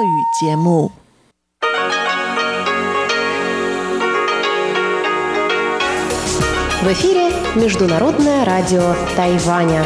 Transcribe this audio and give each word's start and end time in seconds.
В 0.00 0.02
эфире 6.86 7.28
Международное 7.54 8.46
радио 8.46 8.94
Тайваня. 9.14 9.84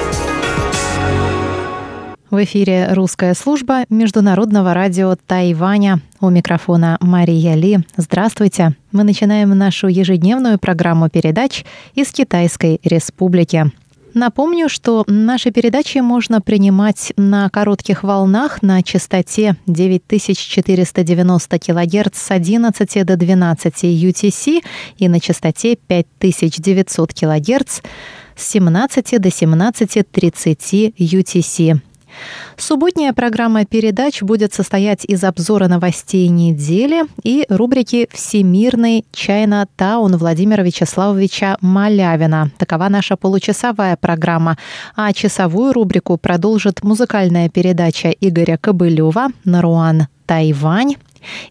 В 2.31 2.45
эфире 2.45 2.93
русская 2.93 3.35
служба 3.35 3.87
Международного 3.91 4.73
радио 4.73 5.17
Тайваня. 5.17 6.01
У 6.21 6.31
микрофона 6.31 6.97
Мария 7.01 7.55
Ли. 7.55 7.81
Здравствуйте. 7.97 8.77
Мы 8.93 9.03
начинаем 9.03 9.51
нашу 9.51 9.89
ежедневную 9.89 10.61
программу 10.61 11.09
передач 11.09 11.65
из 11.97 12.13
Китайской 12.13 12.79
Республики. 12.85 13.73
Напомню, 14.15 14.69
что 14.69 15.05
наши 15.09 15.51
передачи 15.51 15.99
можно 15.99 16.41
принимать 16.41 17.13
на 17.17 17.51
коротких 17.51 18.05
волнах 18.05 18.63
на 18.63 18.81
частоте 18.85 19.57
9490 19.67 21.59
кГц 21.59 22.17
с 22.17 22.31
11 22.31 23.05
до 23.05 23.17
12 23.17 23.85
UTC 23.85 24.65
и 24.99 25.09
на 25.09 25.19
частоте 25.19 25.77
5900 25.77 27.13
кГц 27.13 27.81
с 28.37 28.49
17 28.51 29.21
до 29.21 29.29
17.30 29.29 30.95
UTC. 30.97 31.81
Субботняя 32.57 33.13
программа 33.13 33.65
передач 33.65 34.23
будет 34.23 34.55
состоять 34.55 35.05
из 35.05 35.25
обзора 35.25 35.69
новостей 35.69 36.29
недели 36.29 37.05
и 37.23 37.45
рубрики 37.49 38.09
«Всемирный 38.13 39.05
Чайна 39.13 39.67
Таун» 39.77 40.17
Владимира 40.17 40.63
Вячеславовича 40.63 41.57
Малявина. 41.61 42.51
Такова 42.59 42.89
наша 42.89 43.17
получасовая 43.17 43.97
программа. 43.97 44.57
А 44.95 45.13
часовую 45.13 45.73
рубрику 45.73 46.17
продолжит 46.17 46.83
музыкальная 46.83 47.49
передача 47.49 48.11
Игоря 48.11 48.57
Кобылева 48.57 49.29
«Наруан 49.45 50.09
Тайвань» 50.27 50.95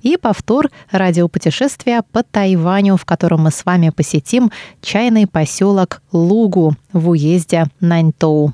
и 0.01 0.17
повтор 0.17 0.69
радиопутешествия 0.91 2.03
по 2.11 2.23
Тайваню, 2.23 2.97
в 2.97 3.05
котором 3.05 3.41
мы 3.41 3.51
с 3.51 3.65
вами 3.65 3.89
посетим 3.89 4.51
чайный 4.81 5.27
поселок 5.27 6.01
Лугу 6.11 6.75
в 6.91 7.09
уезде 7.09 7.65
Наньтоу. 7.79 8.53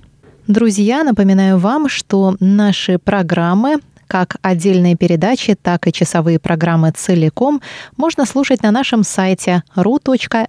Друзья, 0.50 1.04
напоминаю 1.04 1.58
вам, 1.60 1.88
что 1.88 2.36
наши 2.40 2.98
программы 2.98 3.78
как 4.08 4.38
отдельные 4.42 4.96
передачи, 4.96 5.54
так 5.54 5.86
и 5.86 5.94
часовые 5.94 6.40
программы 6.40 6.90
целиком 6.90 7.62
можно 7.98 8.26
слушать 8.26 8.64
на 8.64 8.72
нашем 8.72 9.04
сайте 9.04 9.62
ru.rti.org.tw. 9.76 10.40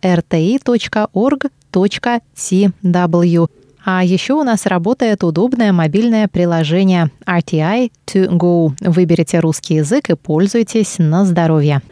А 3.84 4.02
еще 4.02 4.32
у 4.32 4.42
нас 4.42 4.64
работает 4.64 5.22
удобное 5.22 5.72
мобильное 5.74 6.28
приложение 6.28 7.10
RTI 7.26 7.92
To 8.06 8.28
Go. 8.38 8.72
Выберите 8.80 9.38
русский 9.40 9.74
язык 9.74 10.08
и 10.08 10.14
пользуйтесь 10.14 10.94
на 10.96 11.26
здоровье. 11.26 11.82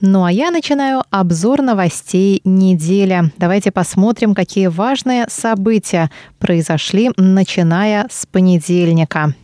Ну 0.00 0.22
а 0.22 0.30
я 0.30 0.52
начинаю 0.52 1.02
обзор 1.10 1.60
новостей 1.60 2.40
недели. 2.44 3.32
Давайте 3.36 3.72
посмотрим, 3.72 4.32
какие 4.32 4.68
важные 4.68 5.26
события 5.28 6.08
произошли, 6.38 7.10
начиная 7.16 8.06
с 8.08 8.24
понедельника. 8.24 9.34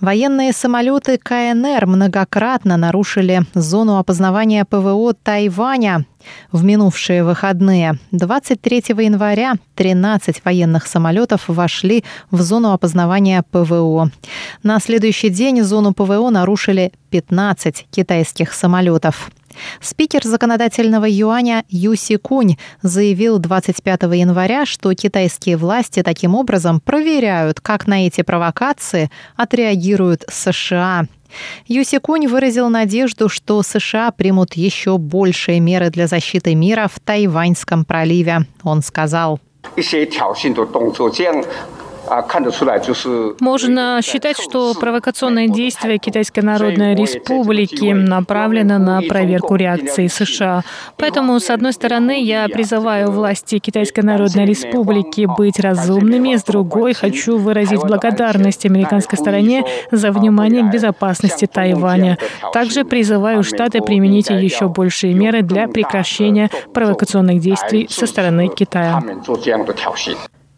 Военные 0.00 0.52
самолеты 0.52 1.16
КНР 1.16 1.86
многократно 1.86 2.76
нарушили 2.76 3.46
зону 3.54 3.96
опознавания 3.96 4.66
ПВО 4.66 5.14
Тайваня 5.14 6.04
в 6.50 6.62
минувшие 6.64 7.24
выходные. 7.24 7.98
23 8.10 8.84
января 8.98 9.54
13 9.76 10.44
военных 10.44 10.86
самолетов 10.86 11.44
вошли 11.48 12.04
в 12.30 12.42
зону 12.42 12.72
опознавания 12.72 13.42
ПВО. 13.50 14.10
На 14.62 14.78
следующий 14.80 15.30
день 15.30 15.62
зону 15.62 15.94
ПВО 15.94 16.28
нарушили 16.28 16.92
15 17.08 17.86
китайских 17.90 18.52
самолетов. 18.52 19.30
Спикер 19.80 20.22
законодательного 20.24 21.06
юаня 21.08 21.64
Юси 21.68 22.16
Кунь 22.16 22.56
заявил 22.82 23.38
25 23.38 24.02
января, 24.14 24.66
что 24.66 24.92
китайские 24.94 25.56
власти 25.56 26.02
таким 26.02 26.34
образом 26.34 26.80
проверяют, 26.80 27.60
как 27.60 27.86
на 27.86 28.06
эти 28.06 28.22
провокации 28.22 29.10
отреагируют 29.36 30.24
США. 30.28 31.06
Юси 31.66 31.98
Кунь 31.98 32.26
выразил 32.26 32.68
надежду, 32.68 33.28
что 33.28 33.62
США 33.62 34.10
примут 34.10 34.54
еще 34.54 34.98
большие 34.98 35.60
меры 35.60 35.90
для 35.90 36.06
защиты 36.06 36.54
мира 36.54 36.88
в 36.92 37.00
Тайваньском 37.00 37.84
проливе. 37.84 38.46
Он 38.62 38.82
сказал. 38.82 39.40
Можно 43.40 44.00
считать, 44.02 44.38
что 44.38 44.74
провокационное 44.74 45.48
действие 45.48 45.98
Китайской 45.98 46.40
Народной 46.40 46.94
Республики 46.94 47.92
направлено 47.92 48.78
на 48.78 49.00
проверку 49.02 49.56
реакции 49.56 50.06
США. 50.06 50.62
Поэтому, 50.96 51.38
с 51.38 51.50
одной 51.50 51.72
стороны, 51.72 52.22
я 52.22 52.48
призываю 52.48 53.10
власти 53.10 53.58
Китайской 53.58 54.00
Народной 54.00 54.44
Республики 54.44 55.28
быть 55.38 55.58
разумными, 55.58 56.36
с 56.36 56.44
другой 56.44 56.94
хочу 56.94 57.38
выразить 57.38 57.80
благодарность 57.80 58.66
американской 58.66 59.18
стороне 59.18 59.64
за 59.90 60.12
внимание 60.12 60.62
к 60.62 60.72
безопасности 60.72 61.46
Тайваня. 61.46 62.18
Также 62.52 62.84
призываю 62.84 63.42
Штаты 63.42 63.80
применить 63.80 64.30
еще 64.30 64.68
большие 64.68 65.14
меры 65.14 65.42
для 65.42 65.68
прекращения 65.68 66.50
провокационных 66.74 67.40
действий 67.40 67.86
со 67.90 68.06
стороны 68.06 68.48
Китая. 68.48 69.02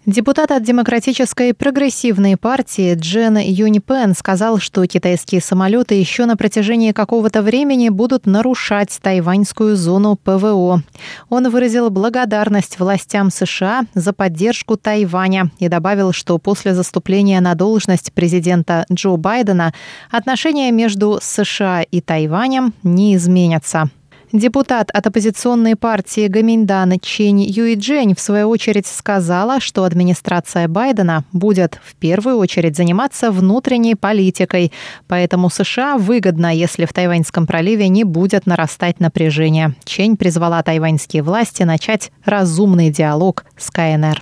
Депутат 0.07 0.51
от 0.51 0.63
Демократической 0.63 1.55
прогрессивной 1.55 2.37
партии 2.37 2.95
Джен 2.95 3.39
Юнипен 3.39 4.15
сказал, 4.15 4.59
что 4.59 4.85
китайские 4.87 5.41
самолеты 5.41 5.95
еще 5.95 6.27
на 6.27 6.37
протяжении 6.37 6.93
какого-то 6.93 7.41
времени 7.41 7.89
будут 7.89 8.27
нарушать 8.27 8.99
тайваньскую 9.01 9.77
зону 9.77 10.17
ПВО. 10.23 10.83
Он 11.31 11.49
выразил 11.49 11.89
благодарность 11.89 12.79
властям 12.79 13.31
США 13.31 13.85
за 13.95 14.13
поддержку 14.13 14.77
Тайваня 14.77 15.51
и 15.59 15.69
добавил, 15.69 16.13
что 16.13 16.37
после 16.37 16.75
заступления 16.75 17.41
на 17.41 17.55
должность 17.55 18.13
президента 18.13 18.85
Джо 18.93 19.17
Байдена 19.17 19.73
отношения 20.11 20.71
между 20.71 21.19
США 21.23 21.81
и 21.81 22.03
Тайванем 22.03 22.75
не 22.83 23.17
изменятся. 23.17 23.89
Депутат 24.35 24.91
от 24.91 25.07
оппозиционной 25.07 25.77
партии 25.77 26.27
Гаминьдан 26.27 26.99
Чень 26.99 27.45
Юиджень 27.45 28.17
в 28.17 28.21
свою 28.21 28.49
очередь 28.49 28.85
сказала, 28.85 29.61
что 29.61 29.85
администрация 29.85 30.67
Байдена 30.67 31.23
будет 31.33 31.79
в 31.85 31.95
первую 31.95 32.39
очередь 32.39 32.77
заниматься 32.77 33.31
внутренней 33.31 33.95
политикой, 33.95 34.73
поэтому 35.07 35.51
США 35.51 35.99
выгодно, 35.99 36.53
если 36.53 36.85
в 36.85 36.93
Тайваньском 36.93 37.47
проливе 37.47 37.87
не 37.87 38.03
будет 38.03 38.45
нарастать 38.45 38.99
напряжение. 38.99 39.77
Чень 39.85 40.17
призвала 40.17 40.61
тайваньские 40.65 41.23
власти 41.23 41.63
начать 41.63 42.11
разумный 42.25 42.91
диалог 42.91 43.45
с 43.57 43.71
КНР. 43.71 44.21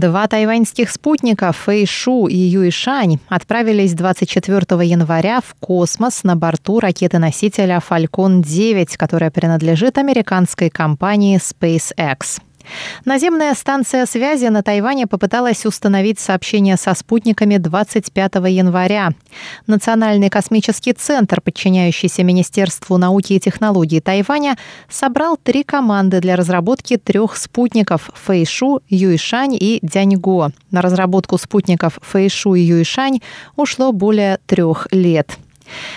Два 0.00 0.26
тайваньских 0.26 0.90
спутника 0.90 1.52
Фэйшу 1.52 2.26
и 2.26 2.36
Юишань 2.36 3.20
отправились 3.28 3.94
24 3.94 4.60
января 4.84 5.40
в 5.40 5.54
космос 5.60 6.24
на 6.24 6.34
борту 6.34 6.80
ракеты-носителя 6.80 7.80
Falcon 7.88 8.42
9, 8.42 8.96
которая 8.96 9.30
принадлежит 9.30 9.96
американской 9.96 10.68
компании 10.68 11.38
SpaceX. 11.38 12.40
Наземная 13.04 13.54
станция 13.54 14.06
связи 14.06 14.46
на 14.46 14.62
Тайване 14.62 15.06
попыталась 15.06 15.66
установить 15.66 16.18
сообщение 16.18 16.76
со 16.76 16.94
спутниками 16.94 17.56
25 17.56 18.34
января. 18.48 19.10
Национальный 19.66 20.30
космический 20.30 20.92
центр, 20.92 21.40
подчиняющийся 21.40 22.22
Министерству 22.22 22.96
науки 22.96 23.34
и 23.34 23.40
технологий 23.40 24.00
Тайваня, 24.00 24.56
собрал 24.88 25.36
три 25.36 25.62
команды 25.62 26.20
для 26.20 26.36
разработки 26.36 26.96
трех 26.96 27.36
спутников– 27.36 28.10
Фэйшу, 28.14 28.80
Юишань 28.88 29.54
и 29.54 29.78
Дяньго. 29.82 30.50
На 30.70 30.82
разработку 30.82 31.38
спутников 31.38 31.98
Фэйшу 32.02 32.54
и 32.54 32.60
Юишань 32.60 33.20
ушло 33.56 33.92
более 33.92 34.38
трех 34.46 34.88
лет. 34.90 35.38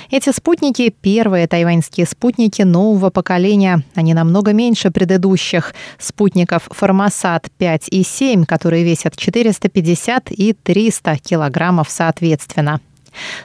Эти 0.09 0.31
спутники– 0.31 0.89
первые 1.01 1.47
тайваньские 1.47 2.05
спутники 2.05 2.61
нового 2.61 3.09
поколения. 3.09 3.83
Они 3.95 4.13
намного 4.13 4.53
меньше 4.53 4.91
предыдущих 4.91 5.73
спутников 5.97 6.67
Формосат 6.71 7.49
5 7.57 7.87
и 7.89 8.03
7, 8.03 8.45
которые 8.45 8.83
весят 8.83 9.15
450 9.15 10.31
и 10.31 10.53
300 10.53 11.17
килограммов 11.17 11.89
соответственно. 11.89 12.79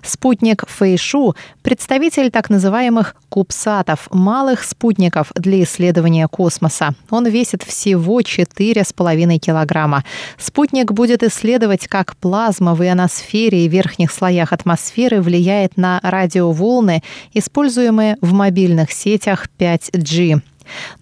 Спутник 0.02 0.64
Фэйшу– 0.68 1.34
представитель 1.62 2.30
так 2.30 2.50
называемых 2.50 3.16
кубсатов, 3.28 4.08
малых 4.10 4.64
спутников 4.64 5.32
для 5.34 5.62
исследования 5.62 6.28
космоса. 6.28 6.94
Он 7.10 7.26
весит 7.26 7.62
всего 7.62 8.20
4,5 8.20 9.38
килограмма. 9.38 10.04
Спутник 10.38 10.92
будет 10.92 11.22
исследовать, 11.22 11.88
как 11.88 12.16
плазма 12.16 12.74
в 12.74 12.86
ионосфере 12.86 13.64
и 13.64 13.68
верхних 13.68 14.12
слоях 14.12 14.52
атмосферы 14.52 15.20
влияет 15.20 15.76
на 15.76 16.00
радиоволны, 16.02 17.02
используемые 17.32 18.16
в 18.20 18.32
мобильных 18.32 18.92
сетях 18.92 19.46
5G. 19.58 20.42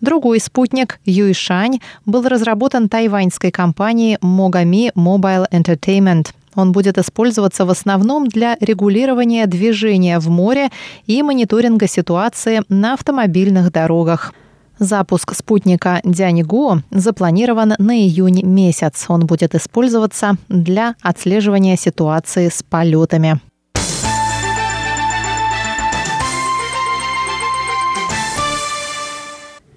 Другой 0.01 0.41
спутник, 0.41 1.01
Юйшань, 1.05 1.81
был 2.07 2.27
разработан 2.27 2.89
тайваньской 2.89 3.51
компанией 3.51 4.17
Mogami 4.23 4.93
Mobile 4.95 5.47
Entertainment. 5.51 6.29
Он 6.55 6.73
будет 6.73 6.99
использоваться 6.99 7.65
в 7.65 7.71
основном 7.71 8.27
для 8.27 8.57
регулирования 8.61 9.47
движения 9.47 10.19
в 10.19 10.29
море 10.29 10.71
и 11.07 11.23
мониторинга 11.23 11.87
ситуации 11.87 12.63
на 12.69 12.95
автомобильных 12.95 13.71
дорогах. 13.73 14.33
Запуск 14.79 15.35
спутника 15.35 16.01
Дяньго 16.05 16.83
запланирован 16.91 17.75
на 17.79 17.99
июнь 17.99 18.43
месяц. 18.43 19.05
Он 19.09 19.27
будет 19.27 19.55
использоваться 19.55 20.37
для 20.49 20.95
отслеживания 21.03 21.77
ситуации 21.77 22.49
с 22.49 22.63
полетами. 22.63 23.41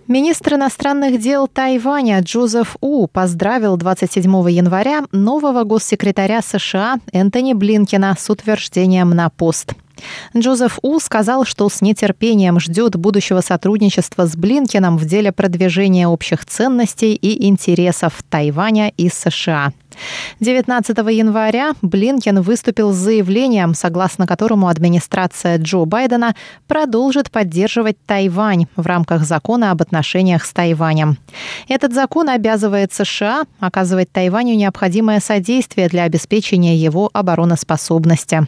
Министр 0.08 0.56
иностранных 0.56 1.18
дел 1.18 1.48
Тайваня 1.48 2.20
Джозеф 2.20 2.76
У 2.82 3.08
поздравил 3.08 3.78
27 3.78 4.50
января 4.52 5.04
нового 5.14 5.64
госсекретаря 5.64 6.42
США 6.42 6.98
Энтони 7.14 7.54
Блинкина 7.54 8.14
с 8.20 8.30
утверждением 8.30 9.12
на 9.12 9.30
пост. 9.30 9.74
Джозеф 10.36 10.80
У 10.82 11.00
сказал, 11.00 11.46
что 11.46 11.70
с 11.70 11.82
нетерпением 11.82 12.60
ждет 12.60 12.96
будущего 12.96 13.42
сотрудничества 13.42 14.26
с 14.26 14.36
Блинкином 14.36 14.98
в 14.98 15.06
деле 15.06 15.32
продвижения 15.32 16.08
общих 16.08 16.46
ценностей 16.46 17.14
и 17.14 17.48
интересов 17.48 18.24
Тайваня 18.30 18.90
и 18.90 19.10
США. 19.10 19.74
19 20.40 20.98
января 20.98 21.74
Блинкен 21.82 22.42
выступил 22.42 22.92
с 22.92 22.96
заявлением, 22.96 23.74
согласно 23.74 24.28
которому 24.28 24.68
администрация 24.68 25.58
Джо 25.58 25.86
Байдена 25.86 26.36
продолжит 26.68 27.32
поддерживать 27.32 27.98
Тайвань 28.06 28.66
в 28.76 28.86
рамках 28.88 29.24
закона 29.24 29.72
об 29.72 29.82
отношениях 29.82 30.46
с 30.46 30.52
Тайванем. 30.52 31.18
Этот 31.68 31.94
закон 31.94 32.30
обязывает 32.30 32.94
США 32.94 33.44
оказывать 33.60 34.12
Тайваню 34.12 34.56
необходимое 34.56 35.20
содействие 35.20 35.90
для 35.90 36.04
обеспечения 36.04 36.76
его 36.76 37.10
обороноспособности. 37.14 38.48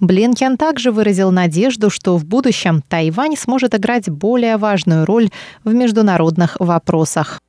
Блинкен 0.00 0.56
также 0.56 0.92
выразил 0.92 1.30
надежду, 1.30 1.90
что 1.90 2.16
в 2.16 2.24
будущем 2.24 2.82
Тайвань 2.88 3.36
сможет 3.36 3.74
играть 3.74 4.08
более 4.08 4.56
важную 4.56 5.04
роль 5.04 5.30
в 5.64 5.72
международных 5.72 6.56
вопросах. 6.60 7.40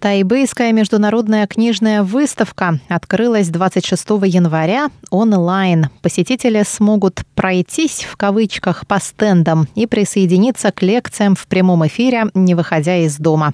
Тайбэйская 0.00 0.72
международная 0.72 1.46
книжная 1.46 2.02
выставка 2.02 2.80
открылась 2.88 3.50
26 3.50 4.08
января 4.24 4.88
онлайн. 5.10 5.88
Посетители 6.00 6.62
смогут 6.66 7.20
пройтись 7.34 8.04
в 8.04 8.16
кавычках 8.16 8.86
по 8.86 8.98
стендам 8.98 9.68
и 9.74 9.86
присоединиться 9.86 10.72
к 10.72 10.80
лекциям 10.80 11.34
в 11.34 11.46
прямом 11.46 11.86
эфире, 11.86 12.24
не 12.32 12.54
выходя 12.54 12.96
из 12.96 13.18
дома. 13.18 13.52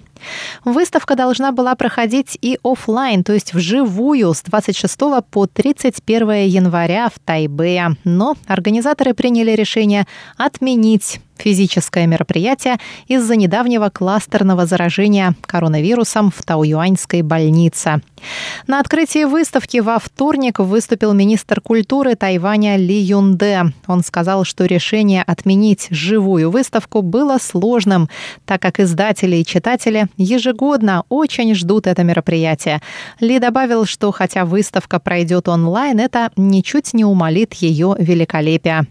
Выставка 0.64 1.16
должна 1.16 1.50
была 1.50 1.74
проходить 1.74 2.38
и 2.40 2.60
офлайн, 2.62 3.24
то 3.24 3.32
есть 3.32 3.52
вживую 3.52 4.32
с 4.32 4.42
26 4.42 4.98
по 5.28 5.46
31 5.46 6.46
января 6.46 7.08
в 7.08 7.18
Тайбэе. 7.18 7.96
Но 8.04 8.36
организаторы 8.46 9.14
приняли 9.14 9.50
решение 9.50 10.06
отменить 10.36 11.20
физическое 11.38 12.06
мероприятие 12.06 12.76
из-за 13.08 13.36
недавнего 13.36 13.90
кластерного 13.90 14.66
заражения 14.66 15.34
коронавирусом 15.42 16.30
в 16.30 16.42
Тауюаньской 16.42 17.22
больнице. 17.22 18.00
На 18.66 18.80
открытии 18.80 19.24
выставки 19.24 19.78
во 19.78 19.98
вторник 19.98 20.58
выступил 20.58 21.12
министр 21.12 21.60
культуры 21.60 22.14
Тайваня 22.14 22.76
Ли 22.76 22.96
Юнде. 22.96 23.72
Он 23.86 24.02
сказал, 24.02 24.44
что 24.44 24.64
решение 24.64 25.22
отменить 25.22 25.88
живую 25.90 26.50
выставку 26.50 27.02
было 27.02 27.38
сложным, 27.38 28.08
так 28.44 28.62
как 28.62 28.80
издатели 28.80 29.36
и 29.36 29.44
читатели 29.44 30.08
ежегодно 30.16 31.04
очень 31.08 31.54
ждут 31.54 31.86
это 31.86 32.02
мероприятие. 32.02 32.80
Ли 33.20 33.38
добавил, 33.38 33.84
что 33.84 34.10
хотя 34.12 34.44
выставка 34.44 34.98
пройдет 34.98 35.48
онлайн, 35.48 36.00
это 36.00 36.30
ничуть 36.36 36.94
не 36.94 37.04
умалит 37.04 37.54
ее 37.54 37.94
великолепия. 37.98 38.86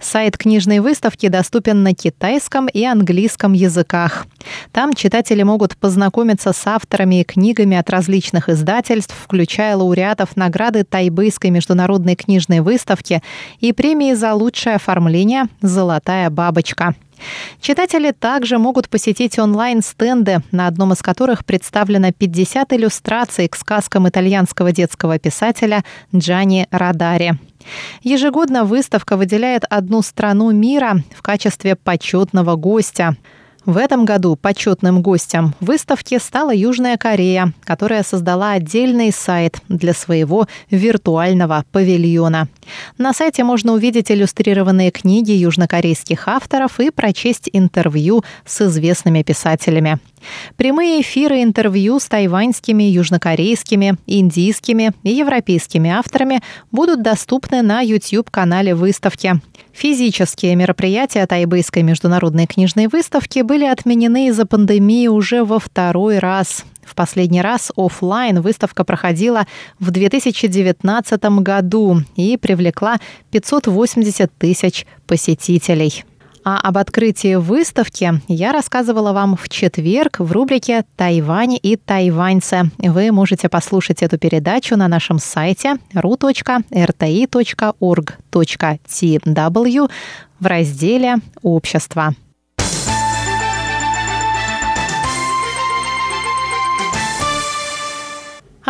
Сайт 0.00 0.36
книжной 0.36 0.80
выставки 0.80 1.28
доступен 1.28 1.82
на 1.82 1.94
китайском 1.94 2.66
и 2.66 2.84
английском 2.84 3.52
языках. 3.52 4.26
Там 4.72 4.94
читатели 4.94 5.42
могут 5.42 5.76
познакомиться 5.76 6.52
с 6.52 6.66
авторами 6.66 7.20
и 7.20 7.24
книгами 7.24 7.76
от 7.76 7.90
различных 7.90 8.48
издательств, 8.48 9.14
включая 9.22 9.76
лауреатов 9.76 10.36
награды 10.36 10.84
Тайбэйской 10.84 11.50
международной 11.50 12.16
книжной 12.16 12.60
выставки 12.60 13.22
и 13.60 13.72
премии 13.72 14.14
за 14.14 14.34
лучшее 14.34 14.76
оформление 14.76 15.44
«Золотая 15.60 16.30
бабочка». 16.30 16.94
Читатели 17.60 18.12
также 18.12 18.58
могут 18.58 18.88
посетить 18.88 19.38
онлайн-стенды, 19.38 20.42
на 20.50 20.66
одном 20.66 20.92
из 20.92 21.02
которых 21.02 21.44
представлено 21.44 22.12
50 22.12 22.72
иллюстраций 22.72 23.48
к 23.48 23.56
сказкам 23.56 24.08
итальянского 24.08 24.72
детского 24.72 25.18
писателя 25.18 25.84
Джани 26.14 26.66
Радари. 26.70 27.38
Ежегодно 28.02 28.64
выставка 28.64 29.16
выделяет 29.16 29.64
одну 29.68 30.02
страну 30.02 30.50
мира 30.50 31.02
в 31.14 31.22
качестве 31.22 31.76
почетного 31.76 32.56
гостя. 32.56 33.16
В 33.66 33.76
этом 33.76 34.06
году 34.06 34.36
почетным 34.36 35.02
гостем 35.02 35.54
выставки 35.60 36.18
стала 36.18 36.54
Южная 36.54 36.96
Корея, 36.96 37.52
которая 37.64 38.02
создала 38.02 38.52
отдельный 38.52 39.12
сайт 39.12 39.58
для 39.68 39.92
своего 39.92 40.46
виртуального 40.70 41.64
павильона. 41.70 42.48
На 42.96 43.12
сайте 43.12 43.44
можно 43.44 43.72
увидеть 43.72 44.10
иллюстрированные 44.10 44.90
книги 44.90 45.32
южнокорейских 45.32 46.26
авторов 46.26 46.80
и 46.80 46.90
прочесть 46.90 47.50
интервью 47.52 48.24
с 48.46 48.62
известными 48.62 49.22
писателями. 49.22 49.98
Прямые 50.56 51.00
эфиры 51.00 51.42
интервью 51.42 51.98
с 51.98 52.06
тайваньскими, 52.06 52.84
южнокорейскими, 52.84 53.96
индийскими 54.06 54.92
и 55.02 55.10
европейскими 55.10 55.90
авторами 55.90 56.40
будут 56.70 57.02
доступны 57.02 57.62
на 57.62 57.80
YouTube-канале 57.80 58.74
выставки. 58.74 59.40
Физические 59.72 60.56
мероприятия 60.56 61.26
Тайбэйской 61.26 61.82
международной 61.82 62.46
книжной 62.46 62.88
выставки 62.88 63.40
были 63.40 63.64
отменены 63.64 64.28
из-за 64.28 64.46
пандемии 64.46 65.06
уже 65.06 65.44
во 65.44 65.58
второй 65.58 66.18
раз. 66.18 66.64
В 66.84 66.94
последний 66.96 67.40
раз 67.40 67.70
офлайн 67.76 68.40
выставка 68.40 68.82
проходила 68.84 69.46
в 69.78 69.90
2019 69.92 71.22
году 71.40 72.02
и 72.16 72.36
привлекла 72.36 72.98
580 73.30 74.32
тысяч 74.36 74.86
посетителей. 75.06 76.04
А 76.44 76.58
об 76.60 76.78
открытии 76.78 77.34
выставки 77.34 78.20
я 78.28 78.52
рассказывала 78.52 79.12
вам 79.12 79.36
в 79.36 79.48
четверг 79.48 80.20
в 80.20 80.32
рубрике 80.32 80.84
«Тайвань 80.96 81.58
и 81.60 81.76
тайваньцы». 81.76 82.70
Вы 82.78 83.12
можете 83.12 83.48
послушать 83.48 84.02
эту 84.02 84.18
передачу 84.18 84.76
на 84.76 84.88
нашем 84.88 85.18
сайте 85.18 85.74
ru.rti.org.tw 85.94 86.70
в 90.40 90.46
разделе 90.46 91.16
«Общество». 91.42 92.14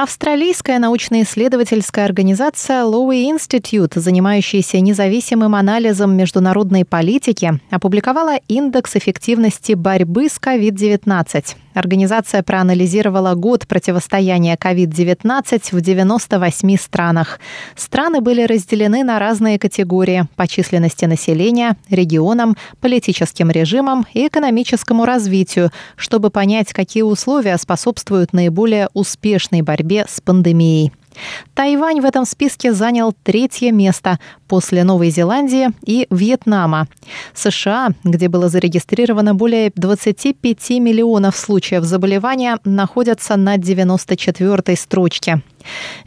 Австралийская 0.02 0.78
научно-исследовательская 0.78 2.06
организация 2.06 2.84
Lowy 2.84 3.30
Institute, 3.30 4.00
занимающаяся 4.00 4.80
независимым 4.80 5.54
анализом 5.54 6.16
международной 6.16 6.86
политики, 6.86 7.60
опубликовала 7.68 8.36
индекс 8.48 8.96
эффективности 8.96 9.74
борьбы 9.74 10.30
с 10.30 10.40
COVID-19. 10.40 11.44
Организация 11.74 12.42
проанализировала 12.42 13.34
год 13.34 13.66
противостояния 13.68 14.56
COVID-19 14.56 15.60
в 15.70 15.80
98 15.80 16.76
странах. 16.76 17.38
Страны 17.76 18.20
были 18.20 18.42
разделены 18.42 19.04
на 19.04 19.18
разные 19.18 19.58
категории 19.58 20.26
по 20.36 20.48
численности 20.48 21.04
населения, 21.04 21.76
регионам, 21.88 22.56
политическим 22.80 23.50
режимам 23.50 24.04
и 24.12 24.26
экономическому 24.26 25.04
развитию, 25.04 25.70
чтобы 25.96 26.30
понять, 26.30 26.72
какие 26.72 27.02
условия 27.02 27.56
способствуют 27.56 28.32
наиболее 28.32 28.88
успешной 28.92 29.62
борьбе 29.62 30.06
с 30.08 30.20
пандемией. 30.20 30.92
Тайвань 31.54 32.00
в 32.00 32.04
этом 32.04 32.24
списке 32.24 32.72
занял 32.72 33.12
третье 33.22 33.72
место 33.72 34.18
после 34.48 34.84
Новой 34.84 35.10
Зеландии 35.10 35.68
и 35.84 36.06
Вьетнама. 36.10 36.88
США, 37.34 37.90
где 38.04 38.28
было 38.28 38.48
зарегистрировано 38.48 39.34
более 39.34 39.72
25 39.74 40.70
миллионов 40.80 41.36
случаев 41.36 41.84
заболевания, 41.84 42.58
находятся 42.64 43.36
на 43.36 43.56
94-й 43.56 44.76
строчке. 44.76 45.42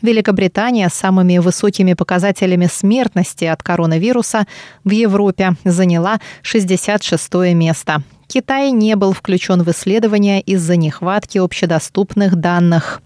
Великобритания 0.01 0.89
с 0.89 0.93
самыми 0.93 1.38
высокими 1.38 1.93
показателями 1.93 2.67
смертности 2.72 3.46
от 3.46 3.63
коронавируса 3.63 4.46
в 4.84 4.89
Европе 4.89 5.55
заняла 5.63 6.20
66 6.41 7.34
место. 7.53 8.03
Китай 8.27 8.72
не 8.72 8.96
был 8.96 9.13
включен 9.13 9.62
в 9.62 9.70
исследования 9.70 10.41
из-за 10.41 10.75
нехватки 10.75 11.38
общедоступных 11.38 12.36
данных. 12.36 13.01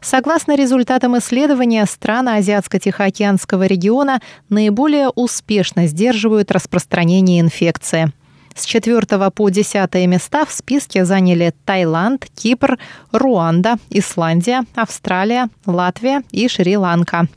Согласно 0.00 0.56
результатам 0.56 1.18
исследования, 1.18 1.84
страны 1.86 2.30
Азиатско-Тихоокеанского 2.30 3.66
региона 3.66 4.20
наиболее 4.48 5.08
успешно 5.08 5.86
сдерживают 5.86 6.50
распространение 6.50 7.40
инфекции. 7.40 8.12
С 8.54 8.64
4 8.64 9.30
по 9.30 9.48
10 9.48 9.94
места 10.06 10.44
в 10.44 10.52
списке 10.52 11.04
заняли 11.04 11.54
Таиланд, 11.64 12.26
Кипр, 12.34 12.78
Руанда, 13.12 13.76
Исландия, 13.90 14.64
Австралия, 14.74 15.48
Латвия 15.66 16.22
и 16.32 16.48
Шри-Ланка. 16.48 17.28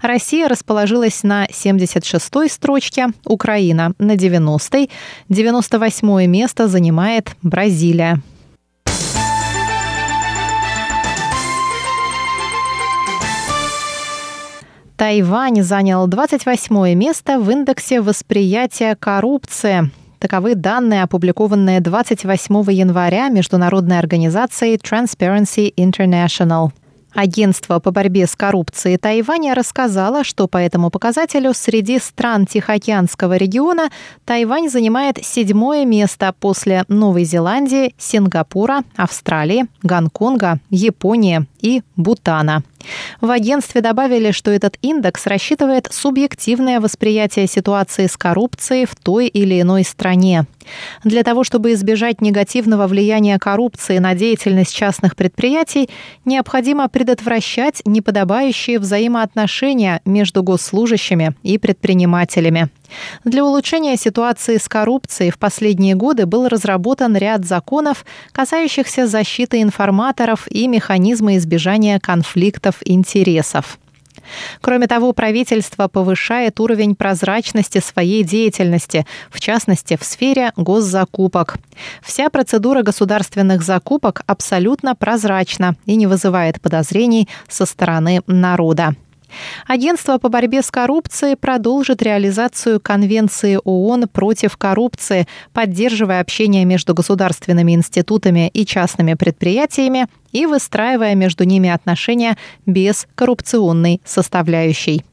Россия 0.00 0.48
расположилась 0.48 1.22
на 1.22 1.46
76-й 1.46 2.48
строчке, 2.48 3.08
Украина 3.24 3.92
на 3.98 4.16
90-й, 4.16 4.90
98 5.28 6.26
место 6.26 6.68
занимает 6.68 7.36
Бразилия. 7.42 8.20
Тайвань 15.02 15.64
занял 15.64 16.06
28 16.06 16.94
место 16.94 17.40
в 17.40 17.50
индексе 17.50 18.00
восприятия 18.00 18.94
коррупции. 18.94 19.90
Таковы 20.20 20.54
данные, 20.54 21.02
опубликованные 21.02 21.80
28 21.80 22.70
января 22.70 23.28
международной 23.28 23.98
организацией 23.98 24.76
Transparency 24.76 25.74
International. 25.74 26.70
Агентство 27.14 27.80
по 27.80 27.90
борьбе 27.90 28.28
с 28.28 28.36
коррупцией 28.36 28.96
Тайваня 28.96 29.56
рассказало, 29.56 30.22
что 30.22 30.46
по 30.46 30.58
этому 30.58 30.88
показателю 30.88 31.52
среди 31.52 31.98
стран 31.98 32.46
Тихоокеанского 32.46 33.36
региона 33.36 33.90
Тайвань 34.24 34.70
занимает 34.70 35.18
седьмое 35.20 35.84
место 35.84 36.32
после 36.38 36.84
Новой 36.86 37.24
Зеландии, 37.24 37.92
Сингапура, 37.98 38.84
Австралии, 38.94 39.66
Гонконга, 39.82 40.60
Японии 40.70 41.44
и 41.60 41.82
Бутана. 41.96 42.62
В 43.20 43.30
агентстве 43.30 43.80
добавили, 43.80 44.32
что 44.32 44.50
этот 44.50 44.76
индекс 44.82 45.26
рассчитывает 45.26 45.88
субъективное 45.90 46.80
восприятие 46.80 47.46
ситуации 47.46 48.06
с 48.06 48.16
коррупцией 48.16 48.86
в 48.86 48.94
той 48.96 49.28
или 49.28 49.60
иной 49.60 49.84
стране. 49.84 50.46
Для 51.04 51.22
того, 51.22 51.44
чтобы 51.44 51.72
избежать 51.72 52.20
негативного 52.20 52.86
влияния 52.86 53.38
коррупции 53.38 53.98
на 53.98 54.14
деятельность 54.14 54.74
частных 54.74 55.16
предприятий, 55.16 55.88
необходимо 56.24 56.88
предотвращать 56.88 57.82
неподобающие 57.84 58.78
взаимоотношения 58.78 60.00
между 60.04 60.42
госслужащими 60.42 61.34
и 61.42 61.58
предпринимателями. 61.58 62.70
Для 63.24 63.44
улучшения 63.44 63.96
ситуации 63.96 64.58
с 64.58 64.68
коррупцией 64.68 65.30
в 65.30 65.38
последние 65.38 65.94
годы 65.94 66.26
был 66.26 66.48
разработан 66.48 67.16
ряд 67.16 67.44
законов, 67.44 68.04
касающихся 68.32 69.06
защиты 69.06 69.62
информаторов 69.62 70.46
и 70.50 70.68
механизма 70.68 71.36
избежания 71.36 71.98
конфликтов 72.72 72.82
интересов. 72.84 73.78
Кроме 74.60 74.86
того, 74.86 75.12
правительство 75.12 75.88
повышает 75.88 76.60
уровень 76.60 76.94
прозрачности 76.94 77.80
своей 77.80 78.22
деятельности, 78.24 79.04
в 79.30 79.40
частности, 79.40 79.96
в 80.00 80.04
сфере 80.04 80.52
госзакупок. 80.56 81.56
Вся 82.02 82.30
процедура 82.30 82.82
государственных 82.82 83.62
закупок 83.62 84.22
абсолютно 84.26 84.94
прозрачна 84.94 85.74
и 85.86 85.96
не 85.96 86.06
вызывает 86.06 86.60
подозрений 86.60 87.28
со 87.48 87.66
стороны 87.66 88.20
народа. 88.26 88.94
Агентство 89.66 90.18
по 90.18 90.28
борьбе 90.28 90.62
с 90.62 90.70
коррупцией 90.70 91.36
продолжит 91.36 92.02
реализацию 92.02 92.80
Конвенции 92.80 93.58
ООН 93.62 94.08
против 94.08 94.56
коррупции, 94.56 95.26
поддерживая 95.52 96.20
общение 96.20 96.64
между 96.64 96.94
государственными 96.94 97.72
институтами 97.72 98.48
и 98.48 98.64
частными 98.66 99.14
предприятиями 99.14 100.06
и 100.32 100.46
выстраивая 100.46 101.14
между 101.14 101.44
ними 101.44 101.70
отношения 101.70 102.36
без 102.66 103.06
коррупционной 103.14 104.00
составляющей. 104.04 105.04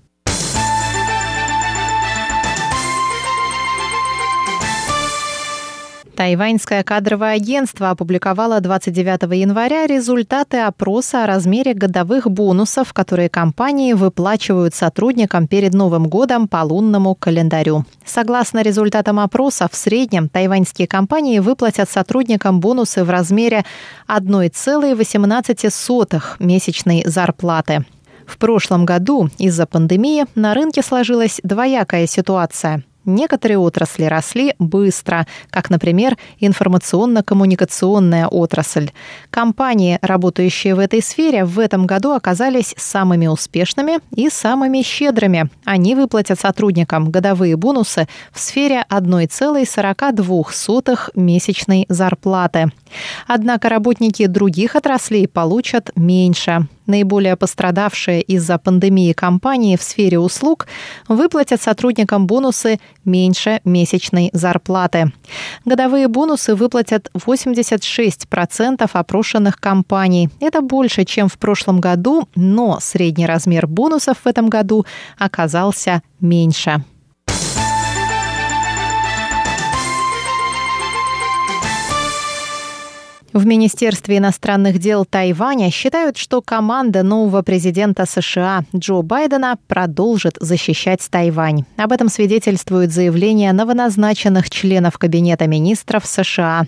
Тайваньское 6.19 6.83
кадровое 6.83 7.35
агентство 7.35 7.91
опубликовало 7.91 8.59
29 8.59 9.39
января 9.39 9.87
результаты 9.87 10.57
опроса 10.57 11.23
о 11.23 11.27
размере 11.27 11.73
годовых 11.73 12.29
бонусов, 12.29 12.91
которые 12.91 13.29
компании 13.29 13.93
выплачивают 13.93 14.75
сотрудникам 14.75 15.47
перед 15.47 15.73
Новым 15.73 16.09
годом 16.09 16.49
по 16.49 16.57
лунному 16.57 17.15
календарю. 17.15 17.85
Согласно 18.03 18.61
результатам 18.61 19.17
опроса, 19.17 19.69
в 19.71 19.77
среднем 19.77 20.27
тайваньские 20.27 20.89
компании 20.89 21.39
выплатят 21.39 21.89
сотрудникам 21.89 22.59
бонусы 22.59 23.05
в 23.05 23.09
размере 23.09 23.63
1,18 24.09 26.21
месячной 26.39 27.03
зарплаты. 27.05 27.85
В 28.25 28.37
прошлом 28.37 28.83
году 28.83 29.29
из-за 29.37 29.65
пандемии 29.65 30.25
на 30.35 30.53
рынке 30.53 30.81
сложилась 30.81 31.39
двоякая 31.43 32.07
ситуация. 32.07 32.83
Некоторые 33.09 33.57
отрасли 33.57 34.03
росли 34.03 34.53
быстро, 34.59 35.25
как, 35.49 35.71
например, 35.71 36.15
информационно-коммуникационная 36.39 38.27
отрасль. 38.27 38.91
Компании, 39.31 39.97
работающие 40.03 40.75
в 40.75 40.79
этой 40.79 41.01
сфере, 41.01 41.43
в 41.43 41.57
этом 41.57 41.87
году 41.87 42.11
оказались 42.11 42.75
самыми 42.77 43.25
успешными 43.25 43.97
и 44.15 44.29
самыми 44.29 44.83
щедрыми. 44.83 45.49
Они 45.65 45.95
выплатят 45.95 46.39
сотрудникам 46.39 47.09
годовые 47.09 47.57
бонусы 47.57 48.07
в 48.31 48.39
сфере 48.39 48.85
1,42 48.89 51.11
месячной 51.15 51.87
зарплаты. 51.89 52.71
Однако 53.27 53.69
работники 53.69 54.27
других 54.27 54.75
отраслей 54.75 55.27
получат 55.27 55.89
меньше 55.95 56.67
наиболее 56.89 57.37
пострадавшие 57.37 58.21
из-за 58.21 58.57
пандемии 58.57 59.13
компании 59.13 59.77
в 59.77 59.83
сфере 59.83 60.19
услуг 60.19 60.67
выплатят 61.07 61.61
сотрудникам 61.61 62.27
бонусы 62.27 62.79
меньше 63.05 63.61
месячной 63.63 64.31
зарплаты. 64.33 65.13
Годовые 65.63 66.07
бонусы 66.09 66.55
выплатят 66.55 67.09
86% 67.13 68.89
опрошенных 68.91 69.59
компаний. 69.59 70.29
Это 70.41 70.61
больше, 70.61 71.05
чем 71.05 71.29
в 71.29 71.37
прошлом 71.37 71.79
году, 71.79 72.27
но 72.35 72.79
средний 72.81 73.25
размер 73.25 73.67
бонусов 73.67 74.17
в 74.23 74.27
этом 74.27 74.49
году 74.49 74.85
оказался 75.17 76.01
меньше. 76.19 76.83
В 83.33 83.45
Министерстве 83.45 84.17
иностранных 84.17 84.79
дел 84.79 85.05
Тайваня 85.05 85.69
считают, 85.69 86.17
что 86.17 86.41
команда 86.41 87.03
нового 87.03 87.43
президента 87.43 88.07
США 88.07 88.63
Джо 88.75 89.03
Байдена 89.03 89.57
продолжит 89.67 90.35
защищать 90.39 91.07
Тайвань. 91.11 91.63
Об 91.77 91.91
этом 91.91 92.09
свидетельствует 92.09 92.91
заявление 92.91 93.53
новоназначенных 93.53 94.49
членов 94.49 94.97
Кабинета 94.97 95.45
министров 95.45 96.07
США. 96.07 96.65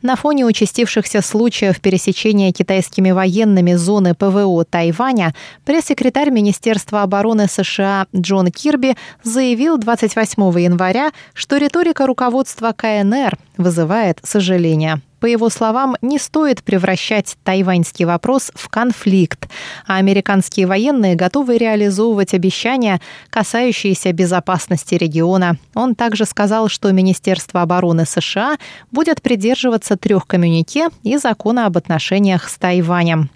На 0.00 0.14
фоне 0.14 0.46
участившихся 0.46 1.22
случаев 1.22 1.80
пересечения 1.80 2.52
китайскими 2.52 3.10
военными 3.10 3.74
зоны 3.74 4.14
ПВО 4.14 4.64
Тайваня 4.64 5.34
пресс-секретарь 5.64 6.30
Министерства 6.30 7.02
обороны 7.02 7.48
США 7.48 8.06
Джон 8.14 8.52
Кирби 8.52 8.96
заявил 9.24 9.76
28 9.76 10.40
января, 10.60 11.10
что 11.34 11.56
риторика 11.56 12.06
руководства 12.06 12.72
КНР 12.76 13.36
вызывает 13.56 14.20
сожаление. 14.22 15.00
По 15.20 15.26
его 15.26 15.48
словам, 15.48 15.96
не 16.02 16.18
стоит 16.18 16.62
превращать 16.62 17.36
тайваньский 17.42 18.04
вопрос 18.04 18.52
в 18.54 18.68
конфликт, 18.68 19.48
а 19.86 19.96
американские 19.96 20.66
военные 20.66 21.14
готовы 21.14 21.56
реализовывать 21.56 22.34
обещания, 22.34 23.00
касающиеся 23.30 24.12
безопасности 24.12 24.94
региона. 24.94 25.56
Он 25.74 25.94
также 25.94 26.26
сказал, 26.26 26.68
что 26.68 26.92
Министерство 26.92 27.62
обороны 27.62 28.04
США 28.04 28.58
будет 28.90 29.22
придерживаться 29.22 29.96
трех 29.96 30.26
коммюнике 30.26 30.88
и 31.02 31.16
закона 31.16 31.66
об 31.66 31.78
отношениях 31.78 32.48
с 32.48 32.58
Тайванем. 32.58 33.30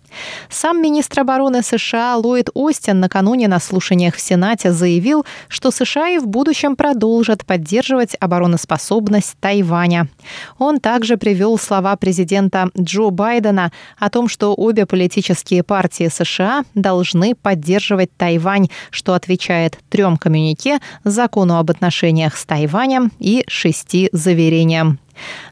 Сам 0.48 0.82
министр 0.82 1.20
обороны 1.20 1.62
США 1.62 2.16
Ллойд 2.16 2.50
Остин 2.54 3.00
накануне 3.00 3.48
на 3.48 3.60
слушаниях 3.60 4.14
в 4.14 4.20
Сенате 4.20 4.72
заявил, 4.72 5.24
что 5.48 5.70
США 5.70 6.10
и 6.10 6.18
в 6.18 6.26
будущем 6.26 6.76
продолжат 6.76 7.44
поддерживать 7.44 8.16
обороноспособность 8.18 9.36
Тайваня. 9.40 10.08
Он 10.58 10.80
также 10.80 11.16
привел 11.16 11.58
слова 11.58 11.96
президента 11.96 12.70
Джо 12.78 13.10
Байдена 13.10 13.72
о 13.98 14.10
том, 14.10 14.28
что 14.28 14.54
обе 14.54 14.86
политические 14.86 15.62
партии 15.62 16.08
США 16.12 16.64
должны 16.74 17.34
поддерживать 17.34 18.16
Тайвань, 18.16 18.68
что 18.90 19.14
отвечает 19.14 19.78
трем 19.88 20.16
коммюнике, 20.16 20.80
закону 21.04 21.58
об 21.58 21.70
отношениях 21.70 22.36
с 22.36 22.44
Тайванем 22.44 23.12
и 23.18 23.44
шести 23.46 24.08
заверениям. 24.12 24.98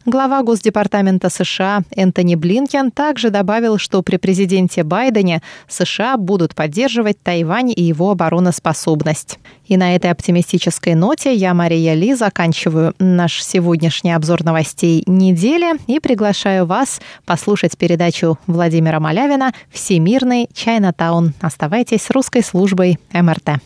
Глава 0.06 0.42
Госдепартамента 0.42 1.28
США 1.28 1.82
Энтони 1.94 2.34
Блинкен 2.34 2.90
также 2.90 3.30
добавил, 3.30 3.78
что 3.78 4.02
при 4.02 4.16
президенте 4.16 4.82
Байдене 4.82 5.42
США 5.68 6.16
будут 6.16 6.54
поддерживать 6.54 7.22
Тайвань 7.22 7.72
и 7.74 7.82
его 7.82 8.10
обороноспособность. 8.10 9.38
И 9.66 9.76
на 9.76 9.94
этой 9.94 10.10
оптимистической 10.10 10.94
ноте 10.94 11.34
я, 11.34 11.52
Мария 11.52 11.94
Ли, 11.94 12.14
заканчиваю 12.14 12.94
наш 12.98 13.42
сегодняшний 13.42 14.12
обзор 14.12 14.44
новостей 14.44 15.02
недели 15.06 15.78
и 15.86 16.00
приглашаю 16.00 16.64
вас 16.64 17.00
послушать 17.26 17.76
передачу 17.76 18.38
Владимира 18.46 19.00
Малявина 19.00 19.52
«Всемирный 19.70 20.48
Чайнатаун». 20.54 21.34
Оставайтесь 21.40 22.02
с 22.02 22.10
русской 22.10 22.42
службой 22.42 22.98
МРТ. 23.12 23.60